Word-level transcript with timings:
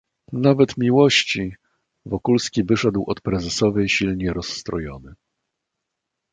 "Nawet 0.33 0.77
miłości... 0.77 1.55
Wokulski 2.05 2.63
wyszedł 2.63 3.03
od 3.07 3.21
prezesowej 3.21 3.89
silnie 3.89 4.33
rozstrojony." 4.33 5.13